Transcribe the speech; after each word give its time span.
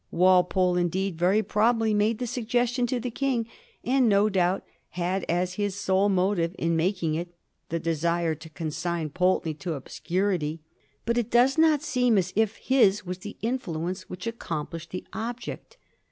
Walpole, 0.09 0.77
indeed, 0.77 1.15
very 1.19 1.43
probably 1.43 1.93
made 1.93 2.17
the 2.17 2.25
suggestion 2.25 2.87
to 2.87 2.99
the 2.99 3.11
King, 3.11 3.47
and 3.83 4.09
no 4.09 4.29
doubt 4.29 4.63
had 4.89 5.23
as 5.29 5.53
his 5.61 5.75
sole 5.75 6.09
motive 6.09 6.55
in 6.57 6.75
making 6.75 7.13
it 7.13 7.35
the 7.69 7.77
desire 7.79 8.33
to 8.33 8.49
consign 8.49 9.11
Pulteney 9.11 9.53
to 9.59 9.75
obscurity; 9.75 10.59
but 11.05 11.19
it 11.19 11.29
does 11.29 11.55
not 11.55 11.83
seem 11.83 12.17
as 12.17 12.33
if 12.35 12.55
his 12.55 13.05
was 13.05 13.19
the 13.19 13.37
influence 13.43 14.09
which 14.09 14.25
accomplished 14.25 14.89
the 14.89 15.05
object. 15.13 15.77